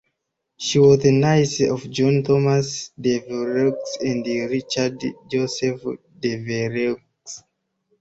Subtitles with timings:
[0.57, 4.99] She was the niece of John Thomas Devereux and Richard
[5.31, 5.79] Joseph
[6.19, 6.97] Devereux.